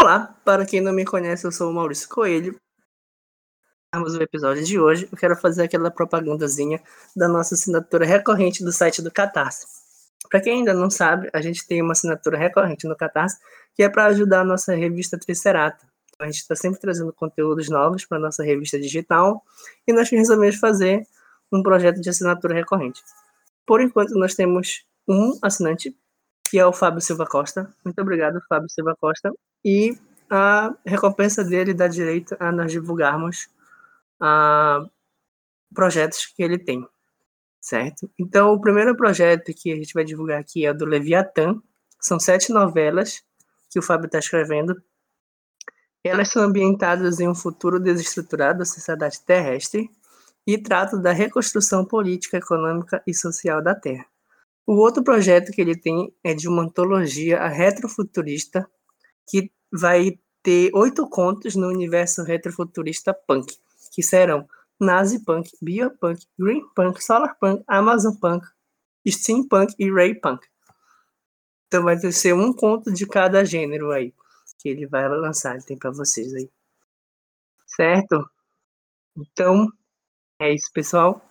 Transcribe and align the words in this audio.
Olá, 0.00 0.34
para 0.46 0.64
quem 0.64 0.80
não 0.80 0.94
me 0.94 1.04
conhece, 1.04 1.46
eu 1.46 1.52
sou 1.52 1.70
o 1.70 1.74
Maurício 1.74 2.08
Coelho. 2.08 2.58
Vamos 3.94 4.14
o 4.14 4.22
episódio 4.22 4.64
de 4.64 4.80
hoje. 4.80 5.06
Eu 5.12 5.18
quero 5.18 5.36
fazer 5.36 5.64
aquela 5.64 5.90
propagandazinha 5.90 6.82
da 7.14 7.28
nossa 7.28 7.54
assinatura 7.54 8.06
recorrente 8.06 8.64
do 8.64 8.72
site 8.72 9.02
do 9.02 9.10
Catarse. 9.10 9.66
Para 10.30 10.40
quem 10.40 10.60
ainda 10.60 10.72
não 10.72 10.88
sabe, 10.88 11.28
a 11.34 11.42
gente 11.42 11.66
tem 11.66 11.82
uma 11.82 11.92
assinatura 11.92 12.38
recorrente 12.38 12.88
no 12.88 12.96
Catarse 12.96 13.38
que 13.74 13.82
é 13.82 13.90
para 13.90 14.06
ajudar 14.06 14.40
a 14.40 14.44
nossa 14.44 14.74
revista 14.74 15.18
Tricerata. 15.18 15.86
A 16.18 16.24
gente 16.24 16.36
está 16.36 16.56
sempre 16.56 16.80
trazendo 16.80 17.12
conteúdos 17.12 17.68
novos 17.68 18.06
para 18.06 18.16
a 18.16 18.20
nossa 18.22 18.42
revista 18.42 18.80
digital 18.80 19.44
e 19.86 19.92
nós 19.92 20.08
resolvemos 20.08 20.56
fazer 20.56 21.06
um 21.52 21.62
projeto 21.62 22.00
de 22.00 22.08
assinatura 22.08 22.54
recorrente. 22.54 23.02
Por 23.66 23.82
enquanto, 23.82 24.14
nós 24.14 24.34
temos 24.34 24.82
um 25.06 25.38
assinante, 25.42 25.94
que 26.50 26.58
é 26.58 26.66
o 26.66 26.72
Fábio 26.72 27.00
Silva 27.00 27.26
Costa. 27.26 27.72
Muito 27.84 28.00
obrigado, 28.00 28.40
Fábio 28.48 28.68
Silva 28.68 28.96
Costa. 29.00 29.32
E 29.64 29.96
a 30.28 30.74
recompensa 30.84 31.44
dele 31.44 31.72
dá 31.72 31.86
direito 31.86 32.36
a 32.40 32.50
nós 32.50 32.72
divulgarmos 32.72 33.48
uh, 34.20 34.90
projetos 35.72 36.26
que 36.26 36.42
ele 36.42 36.58
tem, 36.58 36.84
certo? 37.60 38.10
Então, 38.18 38.52
o 38.52 38.60
primeiro 38.60 38.96
projeto 38.96 39.54
que 39.54 39.72
a 39.72 39.76
gente 39.76 39.94
vai 39.94 40.04
divulgar 40.04 40.40
aqui 40.40 40.66
é 40.66 40.72
o 40.72 40.74
do 40.74 40.84
Leviatã. 40.84 41.54
São 42.00 42.18
sete 42.18 42.52
novelas 42.52 43.22
que 43.70 43.78
o 43.78 43.82
Fábio 43.82 44.06
está 44.06 44.18
escrevendo. 44.18 44.82
Elas 46.02 46.30
são 46.30 46.42
ambientadas 46.42 47.20
em 47.20 47.28
um 47.28 47.34
futuro 47.34 47.78
desestruturado 47.78 48.60
da 48.60 48.64
sociedade 48.64 49.20
terrestre 49.20 49.88
e 50.44 50.58
tratam 50.58 51.00
da 51.00 51.12
reconstrução 51.12 51.84
política, 51.84 52.38
econômica 52.38 53.00
e 53.06 53.14
social 53.14 53.62
da 53.62 53.74
Terra. 53.74 54.09
O 54.70 54.76
outro 54.76 55.02
projeto 55.02 55.50
que 55.50 55.60
ele 55.60 55.74
tem 55.74 56.14
é 56.22 56.32
de 56.32 56.46
uma 56.46 56.62
antologia 56.62 57.44
retrofuturista 57.48 58.70
que 59.28 59.50
vai 59.68 60.20
ter 60.44 60.70
oito 60.72 61.08
contos 61.08 61.56
no 61.56 61.66
universo 61.66 62.22
retrofuturista 62.22 63.12
punk, 63.12 63.52
que 63.92 64.00
serão 64.00 64.48
Nazi 64.78 65.24
Punk, 65.24 65.50
Biopunk, 65.60 66.24
Green 66.38 66.62
Punk, 66.72 67.02
Solar 67.02 67.36
Punk, 67.40 67.64
Amazon 67.66 68.14
Punk, 68.14 68.46
Steampunk 69.08 69.74
e 69.76 69.90
Ray 69.90 70.14
Punk. 70.14 70.46
Então 71.66 71.82
vai 71.82 71.98
ser 72.12 72.34
um 72.34 72.52
conto 72.52 72.92
de 72.92 73.08
cada 73.08 73.44
gênero 73.44 73.90
aí 73.90 74.14
que 74.60 74.68
ele 74.68 74.86
vai 74.86 75.08
lançar, 75.08 75.60
tem 75.64 75.76
para 75.76 75.90
vocês 75.90 76.32
aí. 76.32 76.48
Certo? 77.66 78.24
Então, 79.16 79.66
é 80.38 80.54
isso, 80.54 80.70
pessoal. 80.72 81.28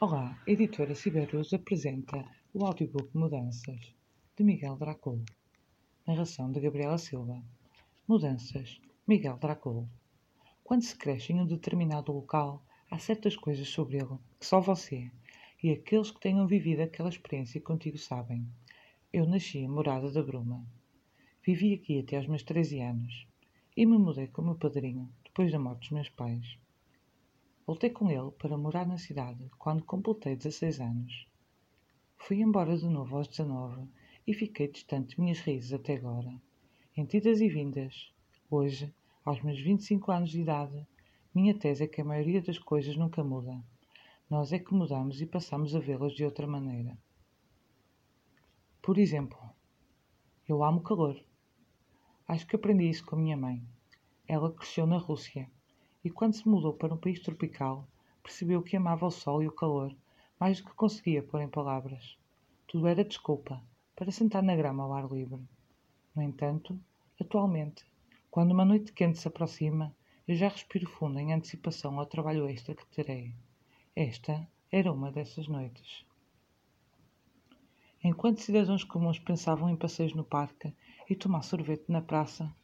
Olá, 0.00 0.38
editora 0.46 0.94
Ciberus 0.94 1.52
apresenta 1.54 2.24
o 2.52 2.64
audiobook 2.64 3.16
Mudanças, 3.16 3.94
de 4.36 4.44
Miguel 4.44 4.76
Dracul. 4.76 5.24
Narração 6.06 6.52
de 6.52 6.60
Gabriela 6.60 6.98
Silva. 6.98 7.42
Mudanças, 8.06 8.80
Miguel 9.06 9.38
Dracul. 9.38 9.88
Quando 10.62 10.82
se 10.82 10.96
cresce 10.96 11.32
em 11.32 11.40
um 11.40 11.46
determinado 11.46 12.12
local, 12.12 12.62
há 12.94 12.98
certas 13.00 13.34
coisas 13.34 13.68
sobre 13.68 13.96
ele 13.96 14.16
que 14.38 14.46
só 14.46 14.60
você 14.60 15.10
e 15.60 15.72
aqueles 15.72 16.12
que 16.12 16.20
tenham 16.20 16.46
vivido 16.46 16.80
aquela 16.80 17.08
experiência 17.08 17.60
contigo 17.60 17.98
sabem. 17.98 18.46
Eu 19.12 19.26
nasci 19.26 19.58
em 19.58 19.68
Morada 19.68 20.12
da 20.12 20.22
Bruma. 20.22 20.64
Vivi 21.44 21.74
aqui 21.74 21.98
até 21.98 22.16
aos 22.16 22.28
meus 22.28 22.44
13 22.44 22.80
anos 22.80 23.26
e 23.76 23.84
me 23.84 23.98
mudei 23.98 24.28
com 24.28 24.42
o 24.42 24.44
meu 24.44 24.54
padrinho 24.54 25.10
depois 25.24 25.50
da 25.50 25.58
morte 25.58 25.80
dos 25.80 25.90
meus 25.90 26.08
pais. 26.08 26.56
Voltei 27.66 27.90
com 27.90 28.08
ele 28.08 28.30
para 28.38 28.56
morar 28.56 28.86
na 28.86 28.96
cidade 28.96 29.50
quando 29.58 29.82
completei 29.82 30.36
16 30.36 30.80
anos. 30.80 31.26
Fui 32.16 32.40
embora 32.40 32.78
de 32.78 32.86
novo 32.86 33.16
aos 33.16 33.26
19 33.26 33.88
e 34.24 34.32
fiquei 34.32 34.68
distante 34.68 35.16
de 35.16 35.20
minhas 35.20 35.40
raízes 35.40 35.72
até 35.72 35.96
agora. 35.96 36.32
Em 36.96 37.04
tidas 37.04 37.40
e 37.40 37.48
vindas, 37.48 38.12
hoje, 38.48 38.94
aos 39.24 39.42
meus 39.42 39.60
25 39.60 40.12
anos 40.12 40.30
de 40.30 40.42
idade, 40.42 40.86
minha 41.34 41.58
tese 41.58 41.84
é 41.84 41.88
que 41.88 42.00
a 42.00 42.04
maioria 42.04 42.40
das 42.40 42.58
coisas 42.58 42.96
nunca 42.96 43.24
muda. 43.24 43.60
Nós 44.30 44.52
é 44.52 44.58
que 44.58 44.72
mudamos 44.72 45.20
e 45.20 45.26
passamos 45.26 45.74
a 45.74 45.80
vê-las 45.80 46.12
de 46.12 46.24
outra 46.24 46.46
maneira. 46.46 46.96
Por 48.80 48.98
exemplo, 48.98 49.38
eu 50.48 50.62
amo 50.62 50.80
calor. 50.82 51.20
Acho 52.28 52.46
que 52.46 52.54
aprendi 52.54 52.88
isso 52.88 53.04
com 53.04 53.16
a 53.16 53.18
minha 53.18 53.36
mãe. 53.36 53.62
Ela 54.28 54.52
cresceu 54.52 54.86
na 54.86 54.96
Rússia 54.96 55.50
e 56.04 56.10
quando 56.10 56.34
se 56.34 56.48
mudou 56.48 56.72
para 56.72 56.94
um 56.94 56.98
país 56.98 57.18
tropical, 57.18 57.88
percebeu 58.22 58.62
que 58.62 58.76
amava 58.76 59.06
o 59.06 59.10
sol 59.10 59.42
e 59.42 59.48
o 59.48 59.52
calor 59.52 59.94
mais 60.38 60.60
do 60.60 60.68
que 60.68 60.74
conseguia 60.74 61.22
pôr 61.22 61.40
em 61.40 61.48
palavras. 61.48 62.16
Tudo 62.66 62.86
era 62.86 63.04
desculpa 63.04 63.62
para 63.96 64.10
sentar 64.10 64.42
na 64.42 64.54
grama 64.54 64.84
ao 64.84 64.92
ar 64.92 65.10
livre. 65.10 65.42
No 66.14 66.22
entanto, 66.22 66.78
atualmente, 67.20 67.84
quando 68.30 68.52
uma 68.52 68.64
noite 68.64 68.92
quente 68.92 69.18
se 69.18 69.26
aproxima, 69.26 69.94
eu 70.26 70.34
já 70.34 70.48
respiro 70.48 70.88
fundo 70.88 71.18
em 71.18 71.32
antecipação 71.32 71.98
ao 71.98 72.06
trabalho 72.06 72.48
extra 72.48 72.74
que 72.74 72.86
terei. 72.86 73.34
Esta 73.94 74.48
era 74.72 74.90
uma 74.90 75.12
dessas 75.12 75.46
noites. 75.46 76.04
Enquanto 78.02 78.40
cidadãos 78.40 78.84
comuns 78.84 79.18
pensavam 79.18 79.68
em 79.68 79.76
passeios 79.76 80.14
no 80.14 80.24
parque 80.24 80.72
e 81.08 81.14
tomar 81.14 81.42
sorvete 81.42 81.84
na 81.88 82.00
praça, 82.00 82.54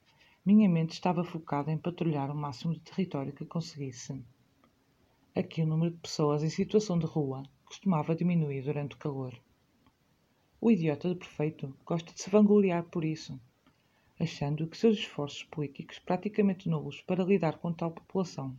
minha 0.44 0.68
mente 0.68 0.92
estava 0.92 1.22
focada 1.22 1.70
em 1.70 1.76
patrulhar 1.76 2.30
o 2.30 2.34
máximo 2.34 2.72
de 2.72 2.80
território 2.80 3.32
que 3.32 3.44
conseguisse. 3.44 4.24
Aqui 5.34 5.62
o 5.62 5.66
número 5.66 5.92
de 5.92 6.00
pessoas 6.00 6.42
em 6.42 6.48
situação 6.48 6.98
de 6.98 7.06
rua 7.06 7.42
costumava 7.64 8.16
diminuir 8.16 8.62
durante 8.62 8.96
o 8.96 8.98
calor. 8.98 9.38
O 10.60 10.70
idiota 10.70 11.08
de 11.08 11.14
prefeito 11.14 11.74
gosta 11.84 12.12
de 12.12 12.20
se 12.20 12.30
vangloriar 12.30 12.84
por 12.84 13.04
isso, 13.04 13.38
achando 14.20 14.66
que 14.66 14.76
seus 14.76 14.98
esforços 14.98 15.44
políticos 15.44 15.98
praticamente 15.98 16.68
nulos 16.68 17.00
para 17.00 17.24
lidar 17.24 17.56
com 17.56 17.72
tal 17.72 17.90
população, 17.90 18.54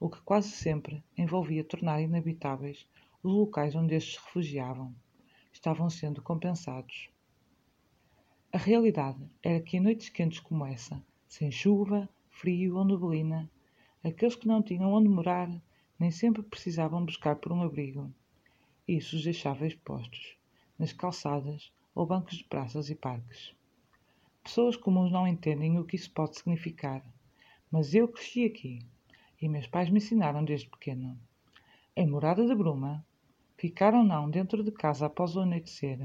o 0.00 0.10
que 0.10 0.20
quase 0.22 0.50
sempre 0.50 1.00
envolvia 1.16 1.62
tornar 1.62 2.00
inabitáveis 2.00 2.84
os 3.22 3.32
locais 3.32 3.76
onde 3.76 3.94
estes 3.94 4.14
se 4.16 4.20
refugiavam, 4.24 4.92
estavam 5.52 5.88
sendo 5.88 6.20
compensados. 6.20 7.08
A 8.52 8.58
realidade 8.58 9.24
era 9.40 9.60
que 9.60 9.76
em 9.76 9.80
noites 9.80 10.08
quentes 10.08 10.40
como 10.40 10.66
essa, 10.66 11.00
sem 11.28 11.52
chuva, 11.52 12.08
frio 12.28 12.76
ou 12.76 12.84
neblina, 12.84 13.48
aqueles 14.02 14.34
que 14.34 14.48
não 14.48 14.60
tinham 14.60 14.92
onde 14.92 15.08
morar 15.08 15.48
nem 16.00 16.10
sempre 16.10 16.42
precisavam 16.42 17.04
buscar 17.04 17.36
por 17.36 17.52
um 17.52 17.62
abrigo. 17.62 18.12
Isso 18.88 19.14
os 19.14 19.22
deixava 19.22 19.68
expostos, 19.68 20.36
nas 20.76 20.92
calçadas 20.92 21.72
ou 21.94 22.04
bancos 22.04 22.38
de 22.38 22.44
praças 22.44 22.90
e 22.90 22.96
parques. 22.96 23.54
Pessoas 24.44 24.76
comuns 24.76 25.10
não 25.10 25.26
entendem 25.26 25.78
o 25.78 25.84
que 25.84 25.96
isso 25.96 26.12
pode 26.12 26.36
significar, 26.36 27.02
mas 27.72 27.94
eu 27.94 28.06
cresci 28.06 28.44
aqui 28.44 28.78
e 29.40 29.48
meus 29.48 29.66
pais 29.66 29.88
me 29.88 29.96
ensinaram 29.96 30.44
desde 30.44 30.68
pequeno. 30.68 31.18
Em 31.96 32.06
morada 32.06 32.46
de 32.46 32.54
bruma, 32.54 33.04
ficar 33.56 33.94
ou 33.94 34.04
não 34.04 34.28
dentro 34.28 34.62
de 34.62 34.70
casa 34.70 35.06
após 35.06 35.34
o 35.34 35.40
anoitecer 35.40 35.98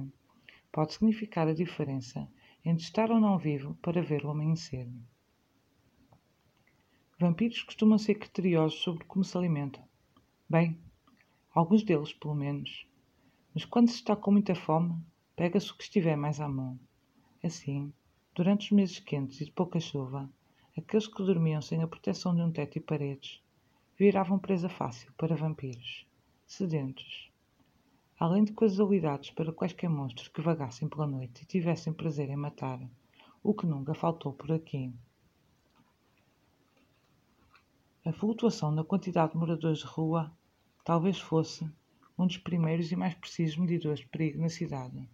pode 0.71 0.93
significar 0.93 1.49
a 1.49 1.53
diferença 1.53 2.31
entre 2.63 2.81
estar 2.81 3.11
ou 3.11 3.19
não 3.19 3.37
vivo 3.37 3.77
para 3.81 4.01
ver 4.01 4.25
o 4.25 4.29
amanhecer. 4.29 4.87
Vampiros 7.19 7.61
costumam 7.63 7.97
ser 7.97 8.15
criteriosos 8.15 8.79
sobre 8.79 9.03
como 9.03 9.25
se 9.25 9.37
alimentam. 9.37 9.83
Bem, 10.49 10.79
alguns 11.53 11.83
deles, 11.83 12.13
pelo 12.13 12.35
menos. 12.35 12.87
Mas 13.53 13.65
quando 13.65 13.89
se 13.89 13.95
está 13.95 14.15
com 14.15 14.31
muita 14.31 14.55
fome, 14.55 14.95
pega-se 15.35 15.69
o 15.71 15.75
que 15.75 15.83
estiver 15.83 16.15
mais 16.15 16.39
à 16.39 16.47
mão. 16.47 16.79
Assim, 17.43 17.93
durante 18.39 18.67
os 18.67 18.71
meses 18.71 18.99
quentes 18.99 19.41
e 19.41 19.45
de 19.45 19.51
pouca 19.51 19.81
chuva, 19.81 20.29
aqueles 20.77 21.07
que 21.07 21.21
dormiam 21.21 21.61
sem 21.61 21.83
a 21.83 21.87
proteção 21.87 22.33
de 22.33 22.41
um 22.41 22.49
teto 22.49 22.77
e 22.77 22.79
paredes 22.79 23.43
viravam 23.97 24.39
presa 24.39 24.69
fácil 24.69 25.11
para 25.17 25.35
vampiros, 25.35 26.07
sedentos, 26.47 27.29
além 28.17 28.45
de 28.45 28.53
casualidades 28.53 29.29
para 29.31 29.51
quaisquer 29.51 29.89
monstros 29.89 30.29
que 30.29 30.39
vagassem 30.39 30.87
pela 30.87 31.05
noite 31.05 31.43
e 31.43 31.45
tivessem 31.45 31.91
prazer 31.91 32.29
em 32.29 32.37
matar, 32.37 32.79
o 33.43 33.53
que 33.53 33.65
nunca 33.65 33.93
faltou 33.93 34.31
por 34.31 34.53
aqui. 34.53 34.89
A 38.05 38.13
flutuação 38.13 38.71
na 38.71 38.85
quantidade 38.85 39.33
de 39.33 39.37
moradores 39.37 39.79
de 39.79 39.85
rua 39.85 40.31
talvez 40.85 41.19
fosse 41.19 41.69
um 42.17 42.25
dos 42.25 42.37
primeiros 42.37 42.89
e 42.89 42.95
mais 42.95 43.15
precisos 43.15 43.57
medidores 43.57 43.99
de 43.99 44.07
perigo 44.07 44.39
na 44.39 44.47
cidade. 44.47 45.09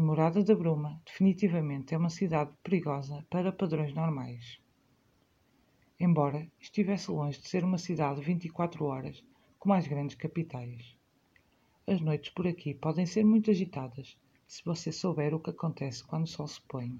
E 0.00 0.02
Morada 0.02 0.42
da 0.42 0.54
Bruma 0.54 0.98
definitivamente 1.04 1.94
é 1.94 1.98
uma 1.98 2.08
cidade 2.08 2.50
perigosa 2.62 3.22
para 3.28 3.52
padrões 3.52 3.92
normais. 3.92 4.58
Embora 6.00 6.50
estivesse 6.58 7.10
longe 7.10 7.38
de 7.38 7.46
ser 7.46 7.64
uma 7.64 7.76
cidade 7.76 8.22
24 8.22 8.82
horas 8.86 9.22
como 9.58 9.74
as 9.74 9.86
grandes 9.86 10.16
capitais. 10.16 10.96
as 11.86 12.00
noites 12.00 12.30
por 12.30 12.46
aqui 12.46 12.72
podem 12.72 13.04
ser 13.04 13.26
muito 13.26 13.50
agitadas 13.50 14.16
se 14.48 14.64
você 14.64 14.90
souber 14.90 15.34
o 15.34 15.38
que 15.38 15.50
acontece 15.50 16.02
quando 16.02 16.24
o 16.24 16.26
sol 16.26 16.48
se 16.48 16.62
põe. 16.62 16.98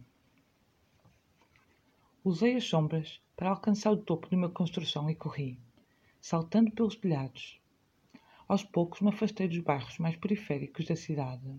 Usei 2.22 2.56
as 2.56 2.64
sombras 2.64 3.18
para 3.34 3.48
alcançar 3.48 3.92
o 3.92 3.96
topo 3.96 4.28
de 4.28 4.36
uma 4.36 4.50
construção 4.50 5.08
e 5.08 5.14
corri, 5.14 5.58
saltando 6.20 6.70
pelos 6.70 6.96
telhados. 6.96 7.58
Aos 8.46 8.62
poucos 8.62 9.00
me 9.00 9.08
afastei 9.08 9.48
dos 9.48 9.60
bairros 9.60 9.98
mais 9.98 10.16
periféricos 10.16 10.84
da 10.84 10.94
cidade, 10.94 11.58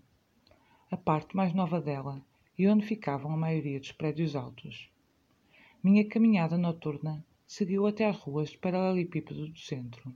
a 0.91 0.97
parte 0.97 1.37
mais 1.37 1.53
nova 1.53 1.79
dela 1.79 2.21
e 2.57 2.67
onde 2.67 2.85
ficavam 2.85 3.31
a 3.31 3.37
maioria 3.37 3.79
dos 3.79 3.93
prédios 3.93 4.35
altos. 4.35 4.91
Minha 5.81 6.05
caminhada 6.05 6.57
noturna 6.57 7.25
seguiu 7.47 7.87
até 7.87 8.05
às 8.05 8.17
ruas 8.17 8.49
de 8.49 8.57
paralelepípedo 8.57 9.47
do 9.47 9.57
centro, 9.57 10.13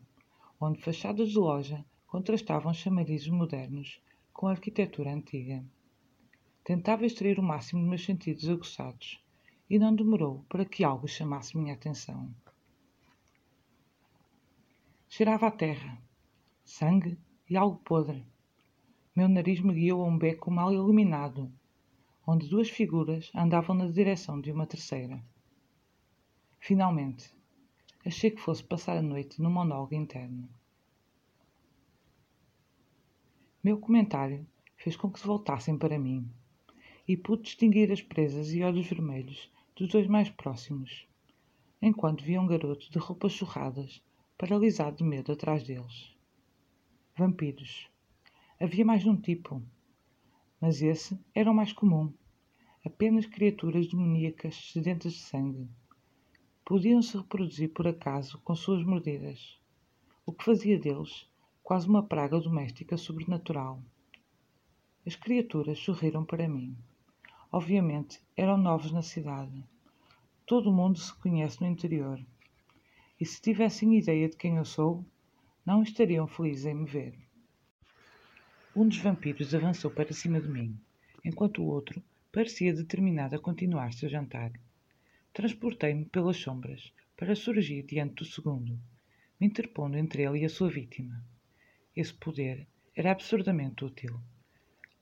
onde 0.59 0.81
fachadas 0.81 1.29
de 1.29 1.37
loja 1.37 1.85
contrastavam 2.05 2.73
chamarizes 2.73 3.29
modernos 3.29 4.01
com 4.33 4.47
a 4.47 4.51
arquitetura 4.51 5.13
antiga. 5.13 5.63
Tentava 6.61 7.05
extrair 7.05 7.39
o 7.39 7.43
máximo 7.43 7.79
dos 7.79 7.89
meus 7.89 8.03
sentidos 8.03 8.49
aguçados 8.49 9.23
e 9.69 9.79
não 9.79 9.95
demorou 9.95 10.43
para 10.49 10.65
que 10.65 10.83
algo 10.83 11.07
chamasse 11.07 11.57
minha 11.57 11.73
atenção. 11.73 12.29
Cheirava 15.07 15.47
a 15.47 15.51
terra, 15.51 15.97
sangue 16.65 17.17
e 17.49 17.55
algo 17.55 17.77
podre. 17.77 18.25
Meu 19.15 19.29
nariz 19.29 19.61
me 19.61 19.73
guiou 19.73 20.03
a 20.03 20.07
um 20.07 20.17
beco 20.17 20.51
mal 20.51 20.73
iluminado, 20.73 21.49
onde 22.27 22.49
duas 22.49 22.69
figuras 22.69 23.31
andavam 23.33 23.73
na 23.73 23.87
direção 23.87 24.41
de 24.41 24.51
uma 24.51 24.67
terceira. 24.67 25.23
Finalmente, 26.59 27.33
achei 28.05 28.29
que 28.29 28.41
fosse 28.41 28.61
passar 28.61 28.97
a 28.97 29.01
noite 29.01 29.41
num 29.41 29.49
monólogo 29.49 29.95
interno. 29.95 30.49
Meu 33.63 33.79
comentário 33.79 34.45
fez 34.75 34.97
com 34.97 35.09
que 35.09 35.21
se 35.21 35.25
voltassem 35.25 35.77
para 35.77 35.97
mim 35.97 36.29
e 37.07 37.15
pude 37.15 37.43
distinguir 37.43 37.89
as 37.93 38.01
presas 38.01 38.51
e 38.51 38.63
olhos 38.63 38.85
vermelhos 38.85 39.49
dos 39.77 39.87
dois 39.87 40.07
mais 40.07 40.29
próximos, 40.29 41.07
enquanto 41.81 42.21
via 42.21 42.41
um 42.41 42.47
garoto 42.47 42.91
de 42.91 42.99
roupas 42.99 43.31
surradas, 43.31 44.03
paralisado 44.37 44.97
de 44.97 45.05
medo 45.05 45.31
atrás 45.31 45.63
deles. 45.63 46.13
Vampiros. 47.15 47.94
Havia 48.57 48.85
mais 48.85 49.01
de 49.01 49.09
um 49.09 49.19
tipo, 49.19 49.61
mas 50.61 50.81
esse 50.81 51.19
era 51.33 51.51
o 51.51 51.53
mais 51.53 51.73
comum. 51.73 52.13
Apenas 52.85 53.25
criaturas 53.25 53.85
demoníacas 53.85 54.71
sedentas 54.71 55.11
de 55.11 55.19
sangue. 55.19 55.67
Podiam 56.63 57.01
se 57.01 57.17
reproduzir 57.17 57.73
por 57.73 57.85
acaso 57.85 58.39
com 58.45 58.55
suas 58.55 58.81
mordidas, 58.81 59.59
o 60.25 60.31
que 60.31 60.45
fazia 60.45 60.79
deles 60.79 61.29
quase 61.61 61.89
uma 61.89 62.01
praga 62.01 62.39
doméstica 62.39 62.95
sobrenatural. 62.95 63.83
As 65.05 65.17
criaturas 65.17 65.77
sorriram 65.77 66.23
para 66.23 66.47
mim. 66.47 66.77
Obviamente, 67.51 68.21
eram 68.37 68.57
novos 68.57 68.89
na 68.93 69.01
cidade. 69.01 69.65
Todo 70.45 70.71
mundo 70.71 70.97
se 70.97 71.13
conhece 71.15 71.59
no 71.59 71.67
interior. 71.67 72.25
E 73.19 73.25
se 73.25 73.41
tivessem 73.41 73.97
ideia 73.97 74.29
de 74.29 74.37
quem 74.37 74.55
eu 74.55 74.65
sou, 74.65 75.05
não 75.65 75.83
estariam 75.83 76.25
felizes 76.25 76.65
em 76.65 76.73
me 76.73 76.85
ver. 76.85 77.24
Um 78.77 78.89
dos 78.89 78.97
vampiros 78.97 79.55
avançou 79.55 79.89
para 79.89 80.11
cima 80.11 80.41
de 80.41 80.49
mim, 80.49 80.77
enquanto 81.23 81.63
o 81.63 81.65
outro 81.65 82.03
parecia 82.29 82.73
determinado 82.73 83.33
a 83.33 83.39
continuar 83.39 83.93
seu 83.93 84.09
jantar. 84.09 84.51
Transportei-me 85.31 86.03
pelas 86.03 86.35
sombras 86.35 86.91
para 87.15 87.37
surgir 87.37 87.83
diante 87.83 88.15
do 88.15 88.25
segundo, 88.25 88.77
me 89.39 89.47
interpondo 89.47 89.97
entre 89.97 90.23
ele 90.23 90.39
e 90.39 90.45
a 90.45 90.49
sua 90.49 90.69
vítima. 90.69 91.23
Esse 91.95 92.13
poder 92.13 92.67
era 92.93 93.13
absurdamente 93.13 93.85
útil, 93.85 94.19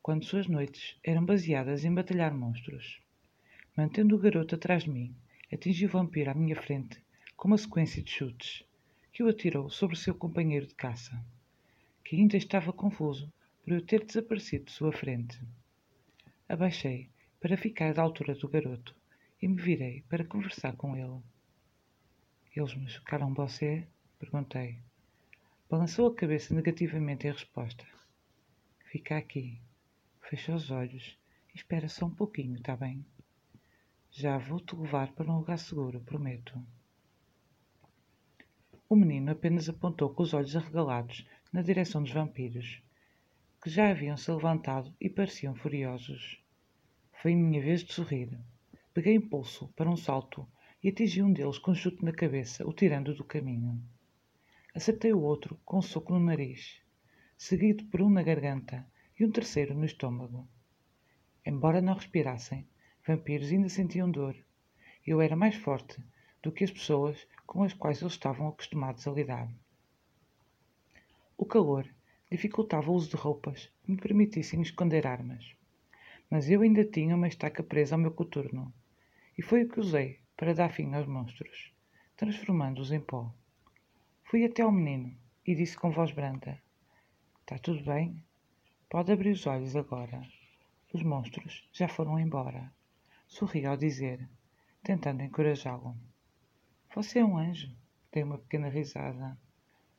quando 0.04 0.24
suas 0.24 0.46
noites 0.46 0.96
eram 1.04 1.26
baseadas 1.26 1.84
em 1.84 1.92
batalhar 1.92 2.32
monstros. 2.32 3.02
Mantendo 3.76 4.16
o 4.16 4.20
garoto 4.20 4.54
atrás 4.54 4.84
de 4.84 4.92
mim, 4.92 5.16
atingi 5.52 5.88
o 5.88 5.90
vampiro 5.90 6.30
à 6.30 6.36
minha 6.36 6.56
frente 6.62 7.04
com 7.36 7.48
uma 7.48 7.58
sequência 7.58 8.04
de 8.04 8.12
chutes, 8.12 8.64
que 9.12 9.24
o 9.24 9.28
atirou 9.28 9.68
sobre 9.68 9.96
seu 9.96 10.14
companheiro 10.14 10.68
de 10.68 10.76
caça, 10.76 11.20
que 12.06 12.16
ainda 12.16 12.38
estava 12.38 12.72
confuso 12.72 13.34
por 13.64 13.74
eu 13.74 13.86
ter 13.86 14.06
desaparecido 14.06 14.66
de 14.66 14.72
sua 14.72 14.92
frente. 14.92 15.40
Abaixei 16.50 17.10
para 17.40 17.58
ficar 17.58 17.94
da 17.94 18.02
altura 18.02 18.36
do 18.36 18.50
garoto 18.50 18.94
e 19.42 19.48
me 19.48 19.62
virei 19.62 20.02
para 20.10 20.26
conversar 20.26 20.76
com 20.76 20.98
ele. 20.98 21.22
Eles 22.54 22.76
machucaram 22.76 23.34
você? 23.34 23.88
Perguntei. 24.20 24.80
Balançou 25.70 26.08
a 26.08 26.16
cabeça 26.16 26.54
negativamente 26.54 27.26
em 27.26 27.32
resposta. 27.32 27.86
Fica 28.92 29.18
aqui. 29.18 29.60
Fecha 30.22 30.54
os 30.54 30.70
olhos 30.70 31.18
e 31.54 31.58
espera 31.58 31.88
só 31.88 32.06
um 32.06 32.14
pouquinho, 32.14 32.58
está 32.58 32.76
bem? 32.76 33.06
Já 34.12 34.38
vou-te 34.38 34.76
levar 34.76 35.12
para 35.14 35.32
um 35.32 35.38
lugar 35.38 35.58
seguro, 35.58 36.00
prometo. 36.02 36.62
O 38.88 38.96
menino 38.96 39.32
apenas 39.32 39.68
apontou 39.68 40.14
com 40.14 40.22
os 40.22 40.34
olhos 40.34 40.56
arregalados 40.56 41.26
na 41.52 41.62
direção 41.62 42.04
dos 42.04 42.12
vampiros, 42.12 42.82
que 43.64 43.70
já 43.70 43.92
haviam 43.92 44.18
se 44.18 44.30
levantado 44.30 44.94
e 45.00 45.10
pareciam 45.10 45.56
furiosos. 45.56 46.38
Foi 47.14 47.34
minha 47.34 47.62
vez 47.62 47.82
de 47.82 47.94
sorrir. 47.94 48.38
Peguei 48.94 49.16
impulso 49.16 49.70
para 49.70 49.90
um 49.90 49.96
salto 49.96 50.46
e 50.84 50.90
atingi 50.90 51.24
um 51.24 51.32
deles 51.32 51.58
com 51.60 51.72
um 51.72 51.76
chute 51.76 52.04
na 52.04 52.12
cabeça, 52.12 52.68
o 52.68 52.74
tirando 52.74 53.16
do 53.16 53.24
caminho. 53.24 53.82
Acertei 54.76 55.14
o 55.14 55.22
outro 55.22 55.58
com 55.64 55.78
um 55.78 55.82
soco 55.82 56.12
no 56.12 56.20
nariz, 56.20 56.82
seguido 57.38 57.86
por 57.86 58.02
um 58.02 58.10
na 58.10 58.22
garganta 58.22 58.86
e 59.18 59.24
um 59.24 59.32
terceiro 59.32 59.74
no 59.74 59.86
estômago. 59.86 60.46
Embora 61.46 61.82
não 61.82 61.94
respirassem, 61.94 62.68
vampiros 63.08 63.50
ainda 63.50 63.70
sentiam 63.70 64.12
dor. 64.12 64.36
Eu 65.08 65.22
era 65.22 65.38
mais 65.38 65.56
forte 65.56 66.04
do 66.42 66.52
que 66.52 66.66
as 66.66 66.72
pessoas 66.72 67.26
com 67.48 67.64
as 67.64 67.74
quais 67.74 68.02
eles 68.02 68.12
estavam 68.12 68.50
acostumados 68.50 69.08
a 69.08 69.12
lidar. 69.12 69.50
O 71.38 71.46
calor 71.46 71.88
dificultava 72.34 72.90
o 72.90 72.96
uso 72.96 73.12
de 73.12 73.16
roupas 73.16 73.72
que 73.84 73.92
me 73.92 73.98
permitissem 73.98 74.60
esconder 74.60 75.06
armas. 75.06 75.56
Mas 76.32 76.50
eu 76.50 76.64
ainda 76.64 76.84
tinha 76.84 77.16
uma 77.16 77.28
estaca 77.28 77.62
presa 77.62 77.94
ao 77.94 78.02
meu 78.02 78.10
coturno, 78.10 78.74
e 79.38 79.44
foi 79.44 79.62
o 79.62 79.70
que 79.70 79.80
usei 79.80 80.20
para 80.36 80.56
dar 80.56 80.70
fim 80.70 80.96
aos 80.96 81.06
monstros, 81.06 81.72
transformando-os 82.18 82.92
em 82.92 83.00
pó. 83.00 83.32
Fui 84.24 84.44
até 84.44 84.64
ao 84.64 84.72
menino 84.72 85.16
e 85.46 85.54
disse 85.54 85.78
com 85.78 85.92
voz 85.92 86.12
branda: 86.12 86.60
Está 87.42 87.60
tudo 87.60 87.84
bem? 87.84 88.26
Pode 88.90 89.12
abrir 89.12 89.30
os 89.30 89.46
olhos 89.46 89.76
agora. 89.76 90.28
Os 90.92 91.04
monstros 91.04 91.70
já 91.72 91.88
foram 91.88 92.20
embora. 92.20 92.74
Sorri 93.28 93.64
ao 93.68 93.78
dizer, 93.78 94.28
tentando 94.82 95.22
encorajá-lo. 95.22 95.96
Você 96.96 97.20
é 97.20 97.26
um 97.26 97.38
anjo? 97.38 97.70
Dei 98.12 98.24
uma 98.24 98.40
pequena 98.40 98.70
risada. 98.70 99.38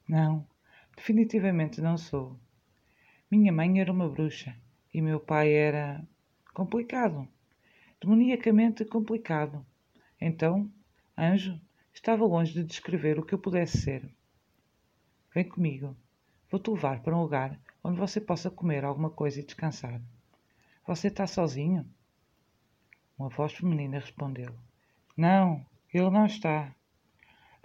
Não, 0.09 0.45
definitivamente 0.97 1.81
não 1.81 1.97
sou. 1.97 2.39
Minha 3.31 3.53
mãe 3.53 3.81
era 3.81 3.93
uma 3.93 4.09
bruxa 4.09 4.57
e 4.93 5.01
meu 5.03 5.19
pai 5.19 5.53
era. 5.53 6.07
complicado. 6.55 7.29
Demoniacamente 8.01 8.85
complicado. 8.85 9.65
Então, 10.21 10.71
anjo, 11.19 11.61
estava 11.93 12.25
longe 12.25 12.53
de 12.53 12.65
descrever 12.65 13.19
o 13.19 13.25
que 13.25 13.35
eu 13.35 13.39
pudesse 13.39 13.79
ser. 13.79 14.09
Vem 15.35 15.49
comigo. 15.49 15.97
Vou-te 16.51 16.71
levar 16.71 17.03
para 17.03 17.17
um 17.17 17.23
lugar 17.23 17.59
onde 17.83 17.99
você 17.99 18.21
possa 18.21 18.51
comer 18.51 18.85
alguma 18.85 19.11
coisa 19.11 19.41
e 19.41 19.45
descansar. 19.45 20.01
Você 20.87 21.09
está 21.09 21.27
sozinho? 21.27 21.85
Uma 23.19 23.29
voz 23.29 23.53
feminina 23.53 23.99
respondeu: 23.99 24.55
Não, 25.17 25.65
ele 25.93 26.11
não 26.11 26.27
está. 26.27 26.75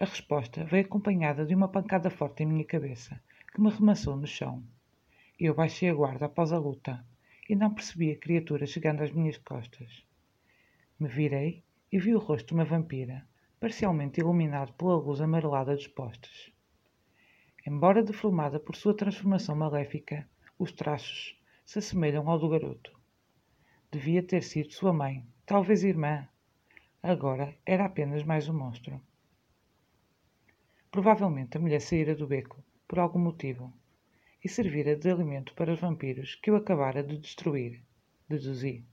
A 0.02 0.06
resposta 0.06 0.64
veio 0.64 0.86
acompanhada 0.86 1.46
de 1.46 1.54
uma 1.54 1.68
pancada 1.68 2.10
forte 2.10 2.42
em 2.42 2.46
minha 2.46 2.64
cabeça, 2.64 3.22
que 3.54 3.60
me 3.60 3.70
remassou 3.70 4.16
no 4.16 4.26
chão. 4.26 4.64
Eu 5.38 5.54
baixei 5.54 5.90
a 5.90 5.94
guarda 5.94 6.28
após 6.28 6.54
a 6.54 6.58
luta 6.58 7.06
e 7.50 7.54
não 7.54 7.74
percebi 7.74 8.10
a 8.10 8.18
criatura 8.18 8.66
chegando 8.66 9.04
às 9.04 9.12
minhas 9.12 9.36
costas. 9.40 10.06
Me 10.98 11.10
virei 11.10 11.66
e 11.92 12.00
vi 12.00 12.16
o 12.16 12.18
rosto 12.18 12.48
de 12.48 12.54
uma 12.54 12.64
vampira, 12.64 13.28
parcialmente 13.60 14.22
iluminado 14.22 14.72
pela 14.72 14.96
luz 14.96 15.20
amarelada 15.20 15.76
dos 15.76 15.88
postes. 15.88 16.50
Embora 17.68 18.02
deformada 18.02 18.58
por 18.58 18.78
sua 18.78 18.96
transformação 18.96 19.54
maléfica, 19.54 20.26
os 20.58 20.72
traços 20.72 21.38
se 21.66 21.80
assemelham 21.80 22.30
ao 22.30 22.40
do 22.40 22.48
garoto. 22.48 22.98
Devia 23.92 24.24
ter 24.24 24.44
sido 24.44 24.72
sua 24.72 24.94
mãe, 24.94 25.28
talvez 25.46 25.84
irmã. 25.84 26.26
Agora 27.04 27.54
era 27.66 27.84
apenas 27.84 28.24
mais 28.24 28.48
um 28.48 28.58
monstro. 28.58 29.02
Provavelmente 30.92 31.58
a 31.58 31.60
mulher 31.60 31.82
saíra 31.82 32.16
do 32.16 32.28
beco, 32.28 32.64
por 32.88 33.00
algum 33.00 33.20
motivo, 33.20 33.74
e 34.44 34.50
servira 34.50 34.96
de 34.96 35.10
alimento 35.10 35.54
para 35.54 35.74
os 35.74 35.80
vampiros 35.80 36.36
que 36.36 36.50
eu 36.50 36.56
acabara 36.56 37.04
de 37.04 37.18
destruir, 37.18 37.84
deduzi. 38.28 38.84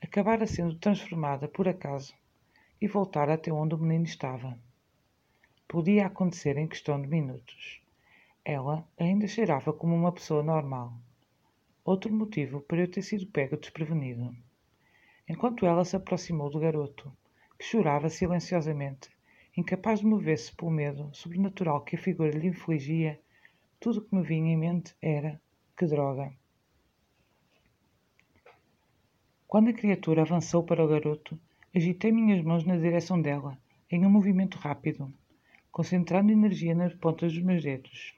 Acabara 0.00 0.46
sendo 0.46 0.74
transformada 0.76 1.48
por 1.48 1.68
acaso 1.68 2.14
e 2.80 2.86
voltara 2.86 3.34
até 3.34 3.52
onde 3.52 3.74
o 3.74 3.78
menino 3.78 4.04
estava 4.04 4.58
podia 5.72 6.04
acontecer 6.04 6.58
em 6.58 6.68
questão 6.68 7.00
de 7.00 7.08
minutos. 7.08 7.80
Ela 8.44 8.86
ainda 9.00 9.26
cheirava 9.26 9.72
como 9.72 9.94
uma 9.94 10.12
pessoa 10.12 10.42
normal. 10.42 10.92
Outro 11.82 12.12
motivo 12.12 12.60
para 12.60 12.82
eu 12.82 12.90
ter 12.90 13.00
sido 13.00 13.26
pego 13.28 13.56
desprevenido. 13.56 14.36
Enquanto 15.26 15.64
ela 15.64 15.82
se 15.82 15.96
aproximou 15.96 16.50
do 16.50 16.60
garoto, 16.60 17.10
que 17.58 17.64
chorava 17.64 18.10
silenciosamente, 18.10 19.08
incapaz 19.56 20.00
de 20.00 20.06
mover-se 20.06 20.54
pelo 20.54 20.70
medo 20.70 21.10
sobrenatural 21.12 21.84
que 21.84 21.96
a 21.96 21.98
figura 21.98 22.30
lhe 22.30 22.48
infligia, 22.48 23.20
tudo 23.78 23.98
o 23.98 24.02
que 24.02 24.14
me 24.14 24.22
vinha 24.22 24.52
em 24.52 24.56
mente 24.56 24.94
era: 25.00 25.40
que 25.76 25.86
droga! 25.86 26.32
Quando 29.46 29.68
a 29.68 29.72
criatura 29.72 30.22
avançou 30.22 30.62
para 30.62 30.84
o 30.84 30.88
garoto, 30.88 31.38
agitei 31.74 32.10
minhas 32.10 32.42
mãos 32.42 32.64
na 32.64 32.76
direção 32.76 33.20
dela, 33.20 33.58
em 33.90 34.06
um 34.06 34.10
movimento 34.10 34.56
rápido, 34.56 35.12
concentrando 35.70 36.32
energia 36.32 36.74
nas 36.74 36.94
pontas 36.94 37.32
dos 37.32 37.42
meus 37.42 37.62
dedos. 37.62 38.14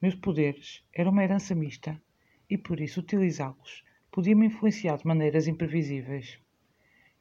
Meus 0.00 0.14
poderes 0.14 0.84
eram 0.92 1.10
uma 1.10 1.24
herança 1.24 1.54
mista 1.54 2.00
e 2.48 2.56
por 2.56 2.80
isso 2.80 3.00
utilizá-los 3.00 3.84
podia-me 4.12 4.46
influenciar 4.46 4.98
de 4.98 5.06
maneiras 5.06 5.48
imprevisíveis. 5.48 6.38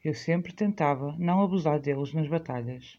Eu 0.04 0.16
sempre 0.16 0.52
tentava 0.52 1.16
não 1.20 1.44
abusar 1.44 1.80
deles 1.80 2.12
nas 2.12 2.28
batalhas 2.28 2.98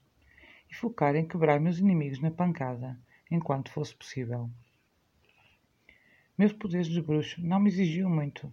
e 0.71 0.75
focar 0.75 1.17
em 1.17 1.27
quebrar 1.27 1.59
meus 1.59 1.79
inimigos 1.79 2.21
na 2.21 2.31
pancada 2.31 2.97
enquanto 3.29 3.73
fosse 3.73 3.93
possível. 3.93 4.49
Meus 6.39 6.53
poderes 6.53 6.87
de 6.87 7.03
bruxo 7.03 7.43
não 7.43 7.59
me 7.59 7.69
exigiam 7.69 8.09
muito, 8.09 8.53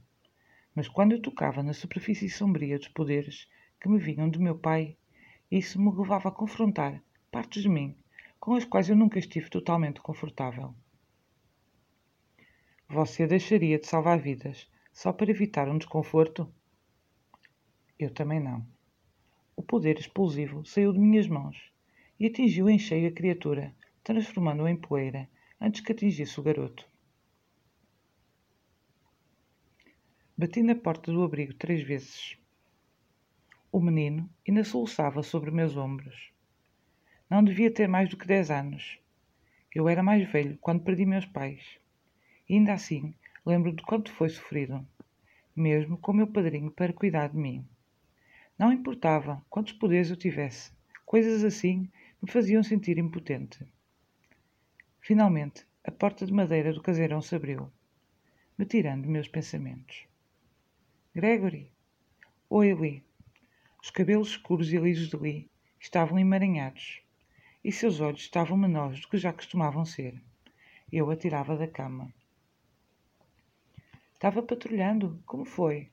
mas 0.74 0.88
quando 0.88 1.12
eu 1.12 1.22
tocava 1.22 1.62
na 1.62 1.74
superfície 1.74 2.28
sombria 2.28 2.80
dos 2.80 2.88
poderes 2.88 3.48
que 3.80 3.88
me 3.88 4.00
vinham 4.00 4.28
de 4.28 4.40
meu 4.40 4.58
pai, 4.58 4.98
isso 5.52 5.80
me 5.80 5.96
levava 5.96 6.30
a 6.30 6.32
confrontar 6.32 7.04
partes 7.32 7.62
de 7.62 7.70
mim 7.70 7.96
com 8.40 8.56
as 8.56 8.66
quais 8.66 8.90
eu 8.90 8.96
nunca 8.96 9.20
estive 9.20 9.48
totalmente 9.48 10.02
confortável. 10.02 10.74
Você 12.88 13.28
deixaria 13.28 13.78
de 13.78 13.86
salvar 13.86 14.20
vidas 14.20 14.68
só 14.92 15.14
para 15.14 15.30
evitar 15.30 15.70
um 15.70 15.78
desconforto? 15.78 16.52
Eu 18.00 18.10
também 18.10 18.40
não. 18.40 18.66
O 19.58 19.62
poder 19.62 20.00
explosivo 20.00 20.66
saiu 20.66 20.94
de 20.94 21.00
minhas 21.00 21.28
mãos 21.28 21.58
e 22.18 22.28
atingiu 22.28 22.70
em 22.70 22.80
cheio 22.80 23.10
a 23.10 23.12
criatura, 23.12 23.76
transformando-a 24.02 24.72
em 24.72 24.78
poeira 24.78 25.30
antes 25.60 25.82
que 25.82 25.92
atingisse 25.92 26.40
o 26.40 26.44
garoto. 26.44 26.88
Bati 30.38 30.64
na 30.64 30.76
porta 30.76 31.12
do 31.12 31.22
abrigo 31.22 31.54
três 31.56 31.84
vezes. 31.84 32.38
O 33.70 33.82
menino 33.82 34.30
ainda 34.48 34.64
soluçava 34.64 35.22
sobre 35.22 35.52
meus 35.52 35.76
ombros. 35.76 36.32
Não 37.30 37.44
devia 37.44 37.70
ter 37.70 37.90
mais 37.90 38.10
do 38.10 38.16
que 38.16 38.26
dez 38.26 38.50
anos. 38.50 38.98
Eu 39.76 39.90
era 39.90 40.02
mais 40.02 40.26
velho 40.32 40.58
quando 40.62 40.86
perdi 40.86 41.06
meus 41.06 41.26
pais. 41.26 41.78
E 42.48 42.54
ainda 42.54 42.72
assim, 42.72 43.14
lembro 43.46 43.74
de 43.74 43.84
quanto 43.84 44.10
foi 44.14 44.30
sofrido, 44.30 44.88
mesmo 45.54 45.98
com 45.98 46.14
meu 46.14 46.28
padrinho 46.28 46.72
para 46.72 46.94
cuidar 46.94 47.28
de 47.28 47.38
mim. 47.38 47.68
Não 48.60 48.74
importava 48.74 49.42
quantos 49.50 49.72
poderes 49.72 50.10
eu 50.10 50.18
tivesse, 50.18 50.74
coisas 51.06 51.46
assim 51.46 51.90
me 52.22 52.30
faziam 52.30 52.62
sentir 52.62 52.98
impotente. 52.98 53.66
Finalmente, 55.00 55.66
a 55.82 55.90
porta 55.90 56.26
de 56.26 56.34
madeira 56.34 56.74
do 56.74 56.82
caseirão 56.82 57.22
se 57.22 57.34
abriu, 57.34 57.72
me 58.58 58.66
tirando 58.66 59.08
meus 59.08 59.30
pensamentos. 59.30 60.06
Gregory! 61.16 61.72
Oi, 62.50 62.74
Lee. 62.74 63.04
Os 63.82 63.92
cabelos 63.92 64.32
escuros 64.32 64.74
e 64.74 64.78
lisos 64.78 65.08
de 65.08 65.16
Lee 65.16 65.50
estavam 65.80 66.20
emaranhados 66.20 67.02
e 67.64 67.72
seus 67.72 68.02
olhos 68.02 68.20
estavam 68.20 68.58
menores 68.58 69.00
do 69.00 69.08
que 69.08 69.18
já 69.18 69.32
costumavam 69.32 69.86
ser. 69.86 70.22
Eu 70.92 71.10
a 71.10 71.16
tirava 71.16 71.56
da 71.56 71.66
cama. 71.66 72.14
Estava 74.14 74.44
patrulhando. 74.44 75.18
Como 75.26 75.46
foi? 75.46 75.90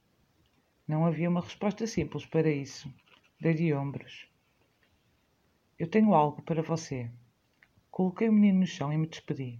Não 0.87 1.05
havia 1.05 1.28
uma 1.28 1.40
resposta 1.40 1.87
simples 1.87 2.25
para 2.26 2.50
isso. 2.50 2.93
Dei 3.40 3.55
de 3.55 3.73
ombros. 3.75 4.28
Eu 5.78 5.88
tenho 5.88 6.14
algo 6.14 6.43
para 6.43 6.62
você. 6.62 7.11
Coloquei 7.90 8.28
o 8.28 8.33
menino 8.33 8.61
no 8.61 8.66
chão 8.66 8.93
e 8.93 8.97
me 8.97 9.07
despedi. 9.07 9.59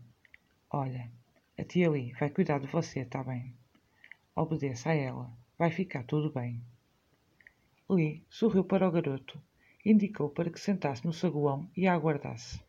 Olha, 0.71 1.11
a 1.59 1.64
tia 1.64 1.90
Lee 1.90 2.12
vai 2.12 2.30
cuidar 2.30 2.61
de 2.61 2.66
você, 2.66 3.00
está 3.00 3.23
bem? 3.23 3.54
Obedeça 4.35 4.90
a 4.90 4.95
ela. 4.95 5.30
Vai 5.59 5.71
ficar 5.71 6.04
tudo 6.04 6.30
bem. 6.30 6.62
Lee 7.88 8.25
sorriu 8.28 8.64
para 8.64 8.88
o 8.88 8.92
garoto 8.92 9.40
indicou 9.87 10.28
para 10.28 10.50
que 10.50 10.59
sentasse 10.59 11.06
no 11.06 11.12
saguão 11.12 11.71
e 11.76 11.87
a 11.87 11.95
aguardasse. 11.95 12.61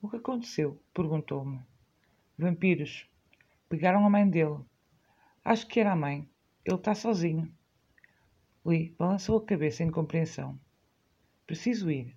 O 0.00 0.08
que 0.08 0.16
aconteceu? 0.16 0.80
perguntou-me. 0.94 1.58
Vampiros. 2.38 3.04
Pegaram 3.68 4.06
a 4.06 4.10
mãe 4.10 4.28
dele. 4.28 4.60
Acho 5.44 5.66
que 5.66 5.80
era 5.80 5.90
a 5.90 5.96
mãe. 5.96 6.28
Ele 6.64 6.76
está 6.76 6.94
sozinho. 6.94 7.52
Lee 8.64 8.94
balançou 8.98 9.38
a 9.38 9.44
cabeça 9.44 9.82
em 9.82 9.90
compreensão. 9.90 10.60
Preciso 11.46 11.90
ir. 11.90 12.14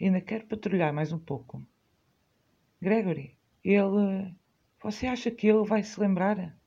Ainda 0.00 0.20
quero 0.20 0.46
patrulhar 0.46 0.92
mais 0.92 1.12
um 1.12 1.18
pouco. 1.18 1.64
Gregory, 2.80 3.36
ele. 3.62 4.34
Você 4.82 5.06
acha 5.06 5.30
que 5.30 5.46
ele 5.46 5.64
vai 5.64 5.82
se 5.82 6.00
lembrar? 6.00 6.58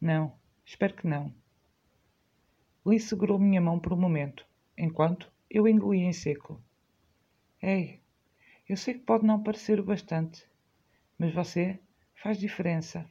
Não, 0.00 0.38
espero 0.64 0.94
que 0.94 1.06
não. 1.06 1.34
Lee 2.84 3.00
segurou 3.00 3.38
minha 3.38 3.60
mão 3.60 3.80
por 3.80 3.92
um 3.92 4.00
momento, 4.00 4.46
enquanto 4.76 5.32
eu 5.50 5.66
engoli 5.66 6.00
em 6.00 6.12
seco. 6.12 6.62
Ei, 7.60 8.00
eu 8.68 8.76
sei 8.76 8.94
que 8.94 9.00
pode 9.00 9.24
não 9.24 9.42
parecer 9.42 9.80
o 9.80 9.84
bastante, 9.84 10.46
mas 11.18 11.34
você 11.34 11.80
faz 12.14 12.38
diferença. 12.38 13.08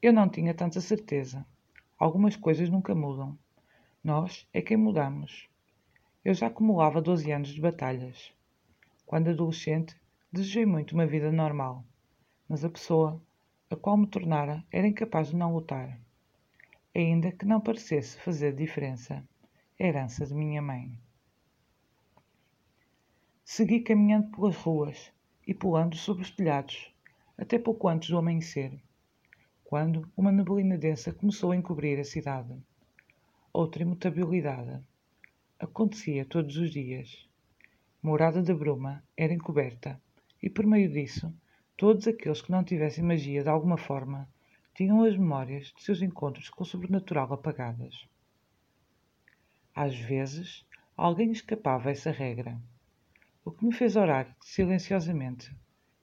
Eu 0.00 0.12
não 0.12 0.28
tinha 0.28 0.54
tanta 0.54 0.80
certeza. 0.80 1.46
Algumas 1.98 2.36
coisas 2.36 2.68
nunca 2.68 2.94
mudam. 2.94 3.38
Nós 4.02 4.46
é 4.52 4.60
quem 4.60 4.76
mudamos. 4.76 5.48
Eu 6.24 6.34
já 6.34 6.46
acumulava 6.46 7.02
12 7.02 7.30
anos 7.30 7.48
de 7.48 7.60
batalhas. 7.60 8.32
Quando 9.04 9.30
adolescente, 9.30 9.96
desejei 10.32 10.66
muito 10.66 10.92
uma 10.92 11.06
vida 11.06 11.30
normal, 11.30 11.84
mas 12.48 12.64
a 12.64 12.70
pessoa 12.70 13.22
a 13.70 13.76
qual 13.76 13.96
me 13.96 14.06
tornara 14.06 14.64
era 14.70 14.86
incapaz 14.86 15.28
de 15.28 15.36
não 15.36 15.54
lutar 15.54 15.98
ainda 16.98 17.30
que 17.30 17.44
não 17.44 17.60
parecesse 17.60 18.18
fazer 18.18 18.54
diferença, 18.54 19.22
herança 19.78 20.24
de 20.24 20.34
minha 20.34 20.62
mãe. 20.62 20.98
Segui 23.44 23.80
caminhando 23.80 24.30
pelas 24.30 24.56
ruas 24.56 25.12
e 25.46 25.52
pulando 25.52 25.94
sobre 25.94 26.22
os 26.22 26.30
telhados, 26.30 26.90
até 27.36 27.58
pouco 27.58 27.88
antes 27.88 28.08
do 28.08 28.16
amanhecer, 28.16 28.80
quando 29.68 30.08
uma 30.16 30.30
neblina 30.30 30.78
densa 30.78 31.12
começou 31.12 31.50
a 31.50 31.56
encobrir 31.56 31.98
a 31.98 32.04
cidade. 32.04 32.54
Outra 33.52 33.82
imutabilidade. 33.82 34.80
Acontecia 35.58 36.24
todos 36.24 36.56
os 36.56 36.70
dias. 36.70 37.28
Morada 38.00 38.40
da 38.44 38.54
bruma 38.54 39.02
era 39.16 39.34
encoberta, 39.34 40.00
e 40.40 40.48
por 40.48 40.64
meio 40.64 40.88
disso, 40.88 41.34
todos 41.76 42.06
aqueles 42.06 42.40
que 42.40 42.52
não 42.52 42.62
tivessem 42.62 43.02
magia 43.02 43.42
de 43.42 43.48
alguma 43.48 43.76
forma 43.76 44.28
tinham 44.72 45.02
as 45.02 45.16
memórias 45.16 45.72
de 45.76 45.82
seus 45.82 46.00
encontros 46.00 46.48
com 46.48 46.62
o 46.62 46.66
sobrenatural 46.66 47.32
apagadas. 47.32 48.06
Às 49.74 49.98
vezes, 49.98 50.64
alguém 50.96 51.32
escapava 51.32 51.88
a 51.88 51.92
essa 51.92 52.12
regra, 52.12 52.56
o 53.44 53.50
que 53.50 53.64
me 53.64 53.74
fez 53.74 53.96
orar 53.96 54.32
silenciosamente, 54.40 55.52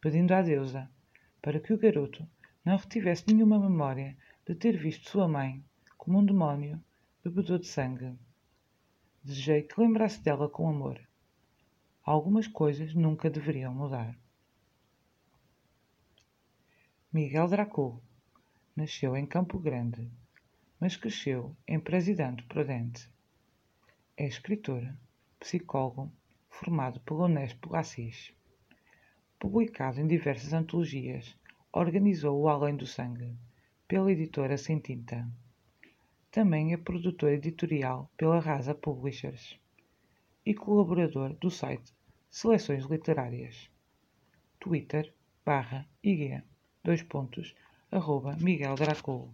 pedindo 0.02 0.34
à 0.34 0.42
deusa 0.42 0.92
para 1.42 1.62
que 1.62 1.72
o 1.72 1.78
garoto 1.78 2.28
não 2.64 2.78
retivesse 2.78 3.26
nenhuma 3.28 3.60
memória 3.60 4.18
de 4.46 4.56
ter 4.56 4.78
visto 4.78 5.10
sua 5.10 5.28
mãe 5.28 5.64
como 5.98 6.20
um 6.20 6.26
demónio 6.26 6.84
bebedor 7.24 7.60
de 7.60 7.68
sangue. 7.68 8.18
Desejei 9.24 9.64
que 9.64 9.80
lembrasse 9.80 10.22
dela 10.22 10.50
com 10.50 10.68
amor. 10.68 11.00
Algumas 12.04 12.48
coisas 12.48 12.94
nunca 12.94 13.30
deveriam 13.30 13.74
mudar. 13.74 14.18
Miguel 17.12 17.48
Dracul 17.48 18.02
Nasceu 18.76 19.16
em 19.16 19.24
Campo 19.24 19.60
Grande, 19.60 20.10
mas 20.80 20.98
cresceu 20.98 21.56
em 21.68 21.80
Presidente 21.80 22.42
Prudente. 22.46 23.08
É 24.18 24.26
escritor, 24.26 24.92
psicólogo, 25.40 26.12
formado 26.50 27.00
pela 27.02 27.26
Unesp 27.26 27.72
Assis. 27.72 28.34
Publicado 29.38 30.02
em 30.02 30.08
diversas 30.08 30.54
antologias, 30.54 31.38
organizou 31.76 32.40
o 32.40 32.48
Além 32.48 32.76
do 32.76 32.86
Sangue, 32.86 33.36
pela 33.88 34.12
editora 34.12 34.60
Sem 34.60 34.78
Tinta. 34.78 35.28
Também 36.30 36.72
é 36.72 36.78
produtor 36.78 37.32
editorial 37.32 38.12
pela 38.16 38.40
Rasa 38.40 38.76
Publishers 38.76 39.60
e 40.46 40.54
colaborador 40.54 41.34
do 41.34 41.50
site 41.50 41.92
Seleções 42.30 42.86
Literárias. 42.86 43.72
Twitter, 44.60 45.12
barra 45.44 45.88
IG, 46.04 46.44
dois 46.84 47.02
pontos, 47.02 47.56
arroba 47.92 48.38
Miguel 48.40 48.76
Dracul. 48.76 49.34